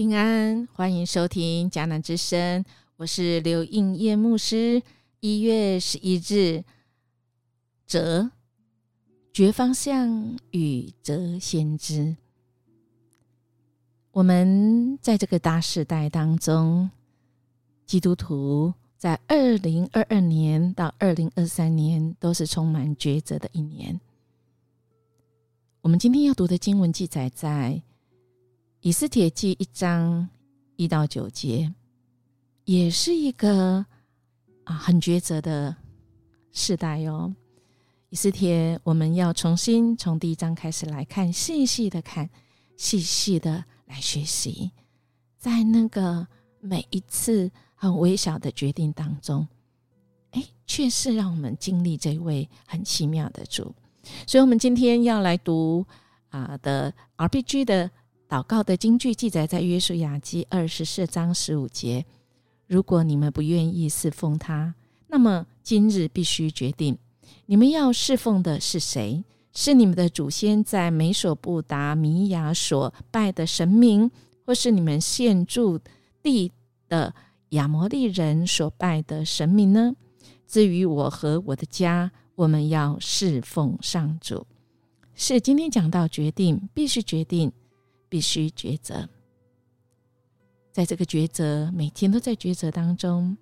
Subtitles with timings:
[0.00, 2.64] 平安，欢迎收听迦南之声，
[2.96, 4.82] 我是刘应业牧师。
[5.20, 6.64] 一月十一日，
[7.86, 8.30] 哲
[9.30, 12.16] 绝方向与哲先知。
[14.12, 16.90] 我们在这个大时代当中，
[17.84, 24.00] 基督徒在二零二二年到二零二三年都是充满抉择的一年。
[25.82, 27.82] 我们今天要读的经文记载在。
[28.82, 30.26] 以斯帖记一章
[30.76, 31.70] 一到九节，
[32.64, 33.84] 也是一个
[34.64, 35.76] 啊很抉择的
[36.50, 37.30] 时代哟。
[38.08, 42.30] 以斯帖，我们要重新从第一章开始来看，细细的看，
[42.78, 44.70] 细细的来学习，
[45.36, 46.26] 在那个
[46.60, 49.46] 每一次很微小的决定当中，
[50.30, 53.74] 哎，却是让我们经历这位很奇妙的主。
[54.26, 55.84] 所以，我们今天要来读
[56.30, 57.90] 啊的 RPG 的。
[58.30, 62.06] 祷告的经句记载在约书亚记二十四章十五节。
[62.68, 64.72] 如果你们不愿意侍奉他，
[65.08, 66.96] 那么今日必须决定，
[67.46, 69.24] 你们要侍奉的是谁？
[69.52, 74.08] 是你们的祖先在美索不达米亚所拜的神明，
[74.46, 75.80] 或是你们现住
[76.22, 76.52] 地
[76.88, 77.12] 的
[77.48, 79.92] 亚摩利人所拜的神明呢？
[80.46, 84.46] 至于我和我的家，我们要侍奉上主。
[85.16, 87.50] 是今天讲到决定，必须决定。
[88.10, 89.08] 必须抉择，
[90.70, 93.38] 在这个抉择，每天都在抉择当中，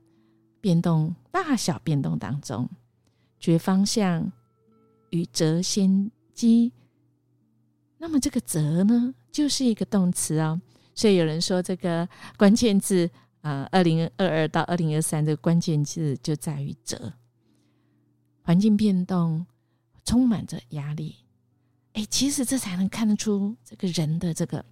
[0.61, 2.69] 变动大小变动当中，
[3.41, 4.31] 决方向
[5.11, 6.73] 与择先机。
[7.97, 10.61] 那么这个择呢，就是一个动词哦。
[10.95, 13.09] 所以有人说，这个关键字
[13.41, 17.15] 啊，二零二二到二零二三，这个关键字就在于择。
[18.43, 19.47] 环境变动，
[20.05, 21.17] 充满着压力。
[21.99, 24.65] 哎，其实这才能看得出这个人的这个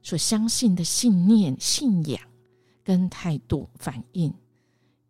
[0.00, 2.20] 所相信的信念、信仰
[2.84, 4.32] 跟态度反应，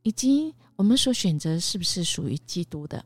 [0.02, 3.04] 以及我们所选择是不是属于基督的。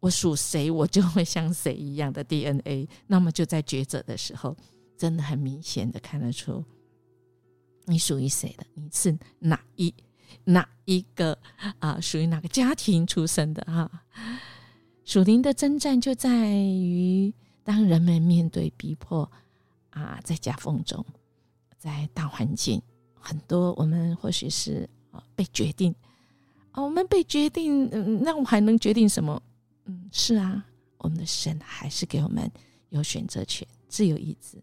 [0.00, 2.88] 我属谁，我就会像谁一样的 DNA。
[3.06, 4.56] 那么就在抉择的时候，
[4.96, 6.64] 真的很明显的看得出
[7.84, 9.92] 你属于谁的，你是哪一
[10.44, 11.38] 哪一个
[11.78, 12.00] 啊？
[12.00, 14.02] 属于哪个家庭出生的哈？
[15.04, 17.32] 属灵的征战就在于，
[17.62, 19.30] 当人们面对逼迫
[19.90, 21.04] 啊，在夹缝中，
[21.78, 22.80] 在大环境，
[23.12, 25.94] 很多我们或许是啊被决定
[26.72, 29.42] 啊，我们被决定，嗯，那我还能决定什么？
[29.84, 30.64] 嗯，是啊，
[30.96, 32.50] 我们的神还是给我们
[32.88, 34.56] 有选择权、自由意志，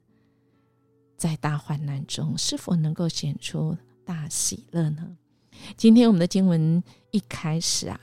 [1.17, 5.15] 在大患难中是否能够显出大喜乐呢？
[5.77, 7.99] 今天我们的经文一开始啊。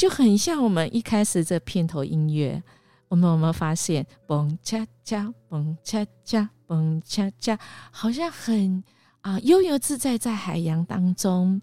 [0.00, 2.62] 就很像我们一开始这片头音乐，
[3.08, 4.06] 我们有没有发现？
[4.26, 7.58] 蹦恰恰，蹦恰恰，蹦恰恰，
[7.90, 8.82] 好像很
[9.20, 11.60] 啊悠游自在在海洋当中。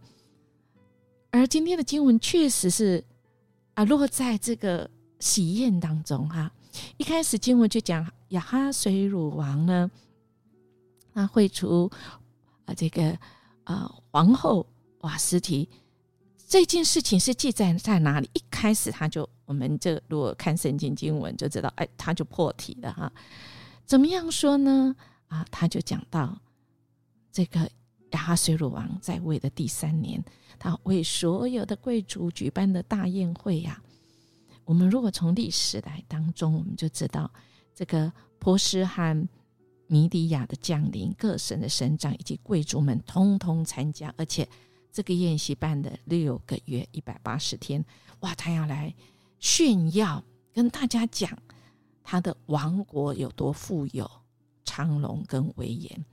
[1.31, 3.03] 而今天的经文确实是
[3.74, 4.88] 啊落在这个
[5.19, 6.52] 喜宴当中哈。
[6.98, 9.90] 一开始经文就讲亚哈水乳王呢，
[11.12, 11.90] 他会出
[12.66, 13.18] 啊这个
[13.64, 14.64] 啊皇后
[15.00, 15.68] 瓦斯提。
[16.47, 18.30] 这件事情是记载在哪里？
[18.34, 23.12] 一开始他就，我们这如果看圣经经文就知道，哎，他就破题了哈。
[23.85, 24.96] 怎么样说呢？
[25.28, 26.40] 啊，他就讲到
[27.34, 27.69] 这个
[28.12, 30.24] 亚哈水鲁王在位的第三年，
[30.57, 33.81] 他为所有的贵族举办的大宴会呀。
[34.63, 37.30] 我们如果从历史来当中，我们就知道
[37.75, 38.09] 这个
[38.40, 39.28] 波斯和
[39.88, 44.47] 米底亚的将领、各省的省长以及贵族们通通参加，而且。
[44.98, 47.86] 这个宴席办的六个月一百八十天，
[48.22, 48.34] 哇！
[48.34, 48.92] 他要来
[49.38, 51.38] 炫耀，跟大家讲
[52.04, 54.10] 他的王国有多富有、
[54.66, 56.04] 昌隆跟威严。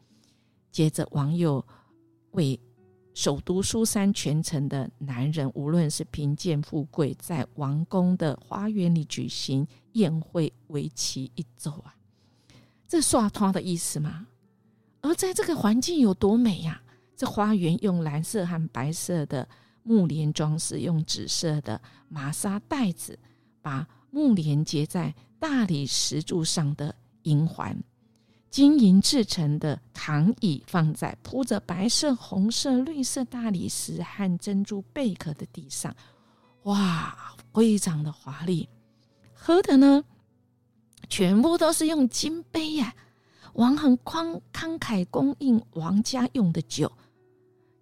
[0.70, 1.66] 接着，王又
[2.32, 2.60] 为
[3.14, 11.96] 首都苏珊全城的男人，无论是贫贱富贵，在王宫的花园里举行宴会，为期一周啊！
[12.86, 14.26] 这刷他的意思吗？
[15.00, 16.82] 而在这个环境有多美呀！
[17.16, 19.48] 这花园用蓝色和白色的
[19.82, 23.18] 木帘装饰，用紫色的麻纱带子
[23.62, 27.76] 把木帘结在大理石柱上的银环，
[28.50, 35.94] 金银制成的躺椅放在铺着白色、红色、绿色大理石和珍珠贝壳的地上，
[36.62, 38.68] 哇，非常的华丽。
[39.32, 40.02] 喝的呢，
[41.08, 42.94] 全部都是用金杯呀，
[43.52, 46.90] 王恒宽慷慨供应王家用的酒。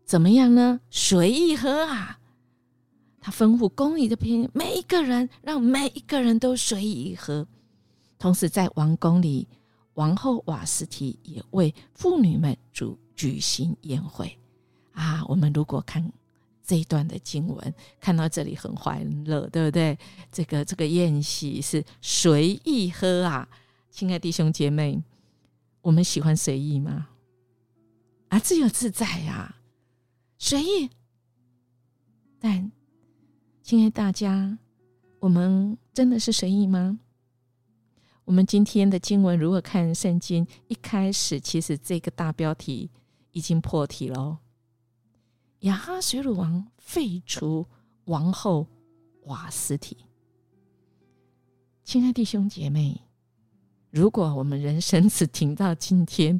[0.04, 0.80] 怎么样呢？
[0.90, 2.18] 随意喝啊！
[3.20, 7.46] 他吩咐宫里的平每一个人，让每一个人都随意喝。
[8.18, 9.46] 同时，在王宫里，
[9.94, 14.38] 王后瓦斯提也为妇女们主举行宴会
[14.92, 15.24] 啊。
[15.28, 16.12] 我们如果看
[16.64, 19.98] 这一段的经文，看到这里很欢乐，对不对？
[20.30, 23.48] 这个这个宴席是随意喝啊，
[23.90, 25.02] 亲爱弟兄姐妹，
[25.80, 27.08] 我们喜欢随意吗？
[28.28, 29.56] 啊，自由自在呀，
[30.52, 30.90] 随意。
[32.38, 32.70] 但，
[33.62, 34.58] 亲爱大家，
[35.18, 37.00] 我们真的是随意吗？
[38.26, 42.90] 我们今天的经文如果看圣经，一开始其实这个大标题
[43.30, 44.40] 已经破题了。
[45.60, 47.66] 亚哈水鲁王废除
[48.04, 48.66] 王后
[49.22, 49.96] 瓦斯提。
[51.82, 53.00] 亲爱弟兄姐妹，
[53.88, 56.38] 如果我们人生只停到今天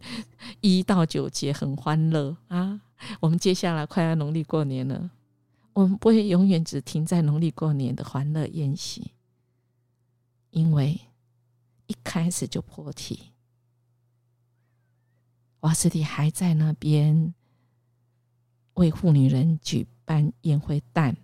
[0.61, 2.83] 一到九节很欢乐啊，
[3.21, 5.11] 我们接下来快要农历过年了。
[5.73, 9.13] 我们不会永远只停在农历过年的欢乐宴席，
[10.51, 11.01] 因为
[11.87, 13.33] 一开始就破题，
[15.61, 17.33] 瓦斯蒂还在那边
[18.75, 21.17] 为妇女人举办宴会，但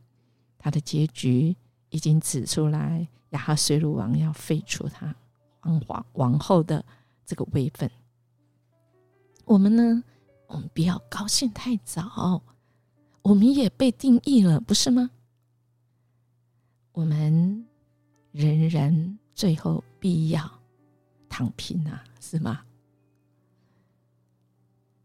[0.57, 1.55] 他的结局
[1.91, 5.15] 已经指出来，亚哈水鲁王要废除他
[5.63, 6.83] 王皇王后的
[7.27, 7.91] 这个位分。
[9.45, 10.03] 我们呢，
[10.49, 12.43] 我们不要高兴太早。
[13.23, 15.11] 我们也被定义了，不是吗？
[16.93, 17.67] 我们
[18.33, 20.61] 人人最后必要
[21.29, 22.65] 躺平啊，是吗？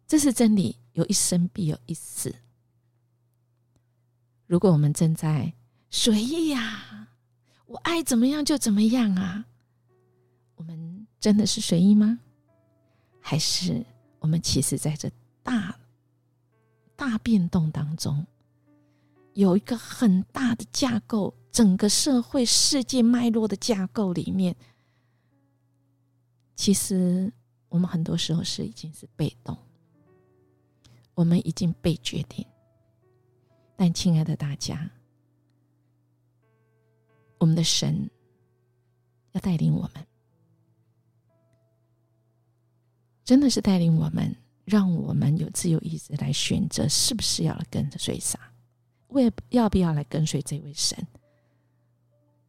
[0.08, 2.34] 这是真理，有一生必有一死。
[4.46, 5.54] 如果我们正在
[5.90, 7.10] 随意呀，
[7.66, 9.46] 我爱怎么样就怎么样啊，
[10.56, 12.20] 我们真的是随意吗？
[13.20, 13.86] 还是
[14.20, 15.12] 我们其实在这
[15.44, 15.78] 大？
[16.96, 18.26] 大变动当中，
[19.34, 24.56] 有一个很大的架构，整个社会世界脉络的架构里面，
[26.56, 27.34] 其实
[27.68, 29.58] 我们很多时候是已经是被动，
[31.16, 32.46] 我们已经被决定。
[33.76, 34.90] 但亲爱的大家，
[37.40, 38.10] 我们的神
[39.32, 40.08] 要带领我们，
[43.26, 44.34] 真的是带领我们。
[44.66, 48.40] 让我们有自由意志来选择，是不是要来跟着随啥？
[49.10, 51.06] 为要不要来跟随这位神？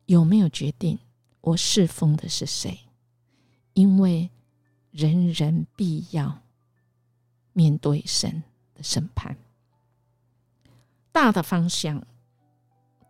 [0.07, 0.99] 有没有决定
[1.41, 2.79] 我侍奉的是谁？
[3.73, 4.31] 因为
[4.91, 6.41] 人人必要
[7.53, 8.43] 面对神
[8.75, 9.37] 的审判，
[11.11, 12.07] 大的方向，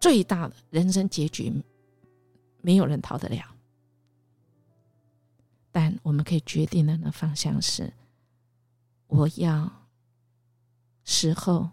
[0.01, 1.53] 最大的人生结局，
[2.63, 3.55] 没有人逃得了。
[5.71, 7.93] 但我们可以决定的那方向是。
[9.07, 9.89] 我要
[11.05, 11.71] 时候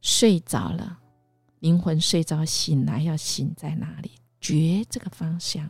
[0.00, 1.00] 睡着了，
[1.60, 4.12] 灵魂睡着醒来要醒在哪里？
[4.40, 5.68] 觉这个方向，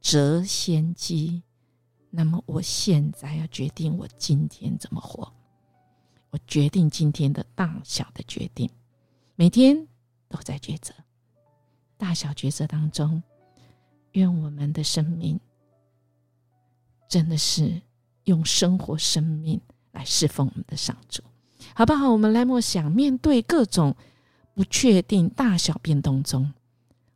[0.00, 1.42] 择先机。
[2.10, 5.32] 那么我现在要决定我今天怎么活，
[6.30, 8.68] 我决定今天的大小的决定，
[9.36, 9.86] 每天
[10.28, 10.92] 都在抉择，
[11.96, 13.22] 大小抉择当中，
[14.12, 15.40] 愿我们的生命
[17.08, 17.80] 真的是。
[18.30, 19.60] 用生活、生命
[19.90, 21.20] 来侍奉我们的上主，
[21.74, 22.08] 好不好？
[22.12, 23.96] 我们来默想，面对各种
[24.54, 26.52] 不确定大小变动中，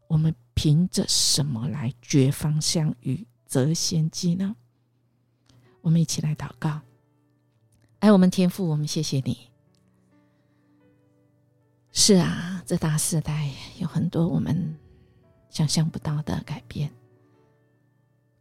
[0.09, 4.57] 我们凭着什么来决方向与择先机呢？
[5.83, 6.81] 我们一起来祷告。
[8.01, 9.39] 哎，我们天父，我们谢谢你。
[11.93, 14.77] 是啊，这大时代有很多我们
[15.49, 16.91] 想象不到的改变，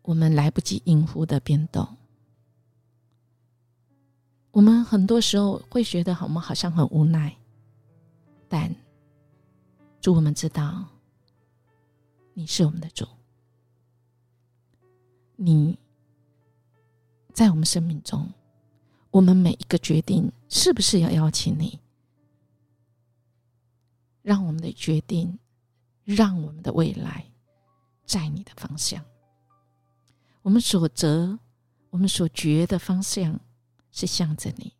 [0.01, 1.88] 我们来不及应付的变动。
[4.53, 7.36] 我们很多时候会觉得，我们好像很无奈，
[8.48, 8.74] 但
[10.00, 10.86] 主，我们知道
[12.36, 13.03] 你是我们的主，
[15.36, 15.75] 你
[17.33, 18.31] 在我们生命中，
[19.10, 21.79] 我们每一个决定是不是要邀请你，
[24.22, 25.39] 让我们的决定，
[26.05, 27.25] 让我们的未来
[28.05, 29.03] 在你的方向，
[30.43, 31.39] 我们所择，
[31.89, 33.39] 我们所觉的方向。
[33.94, 34.74] 是向着你，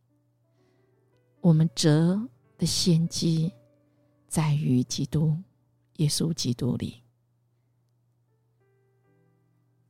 [1.39, 2.27] 我们折
[2.58, 3.53] 的先机
[4.27, 5.38] 在于基督
[5.98, 7.03] 耶稣基督里。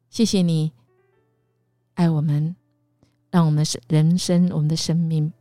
[0.09, 0.73] 谢谢你
[1.93, 2.53] 爱我们，
[3.31, 5.31] 让我们的人生、我们的生命，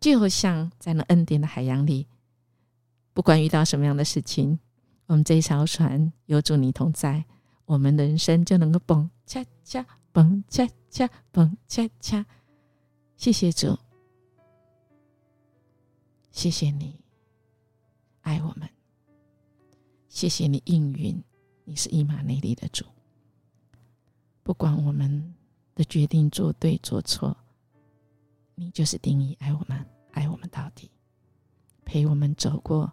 [0.00, 2.08] 就像在那恩典的海洋里，
[3.12, 4.58] 不管遇到什么样的事情，
[5.06, 7.24] 我们这一艘船有主你同在，
[7.64, 12.26] 我们的人生就能够蹦恰恰蹦恰恰蹦恰恰。
[13.24, 13.74] 谢谢主，
[16.30, 17.00] 谢谢你
[18.20, 18.68] 爱我们，
[20.10, 21.24] 谢谢你应允，
[21.64, 22.84] 你是伊玛内利的主。
[24.42, 25.34] 不管我们
[25.74, 27.34] 的决定做对做错，
[28.56, 30.90] 你就是定义爱我们，爱我们到底，
[31.82, 32.92] 陪我们走过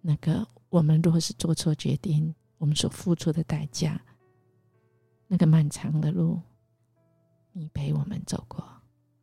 [0.00, 4.02] 那个我们若是做错决定，我们所付出的代价，
[5.26, 6.40] 那个漫长的路，
[7.52, 8.64] 你陪我们走过，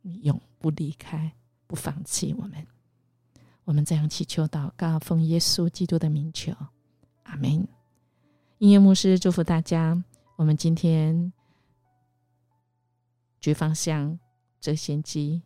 [0.02, 1.32] 你永不离开，
[1.66, 2.66] 不放弃我们。
[3.64, 6.52] 我们这样祈求祷告，奉耶稣基督的名求，
[7.24, 7.66] 阿门。
[8.58, 10.02] 音乐牧师祝福大家。
[10.36, 11.32] 我们今天
[13.40, 14.18] 举方向
[14.60, 15.42] 折弦机，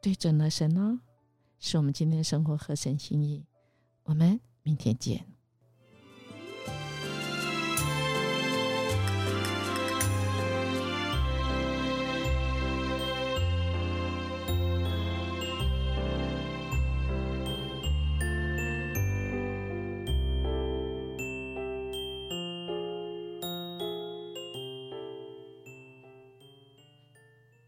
[0.00, 0.98] 对准了神哦，
[1.58, 3.44] 是我们今天的生活和神心意。
[4.04, 5.26] 我们明天见。